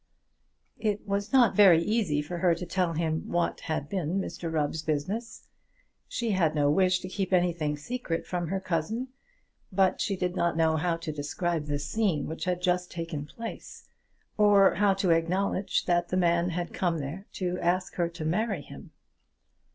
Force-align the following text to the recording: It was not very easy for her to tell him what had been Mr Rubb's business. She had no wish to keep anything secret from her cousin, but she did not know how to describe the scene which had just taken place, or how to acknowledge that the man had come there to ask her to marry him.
It 0.79 1.07
was 1.07 1.31
not 1.31 1.55
very 1.55 1.79
easy 1.83 2.23
for 2.23 2.39
her 2.39 2.55
to 2.55 2.65
tell 2.65 2.93
him 2.93 3.29
what 3.31 3.59
had 3.59 3.87
been 3.87 4.19
Mr 4.19 4.51
Rubb's 4.51 4.81
business. 4.81 5.47
She 6.07 6.31
had 6.31 6.55
no 6.55 6.71
wish 6.71 7.01
to 7.01 7.07
keep 7.07 7.31
anything 7.31 7.77
secret 7.77 8.25
from 8.25 8.47
her 8.47 8.59
cousin, 8.59 9.09
but 9.71 10.01
she 10.01 10.15
did 10.15 10.35
not 10.35 10.57
know 10.57 10.75
how 10.75 10.97
to 10.97 11.11
describe 11.11 11.67
the 11.67 11.77
scene 11.77 12.25
which 12.25 12.45
had 12.45 12.63
just 12.63 12.89
taken 12.89 13.27
place, 13.27 13.87
or 14.39 14.73
how 14.73 14.95
to 14.95 15.11
acknowledge 15.11 15.85
that 15.85 16.07
the 16.09 16.17
man 16.17 16.49
had 16.49 16.73
come 16.73 16.97
there 16.97 17.27
to 17.33 17.59
ask 17.59 17.93
her 17.93 18.09
to 18.09 18.25
marry 18.25 18.63
him. 18.63 18.89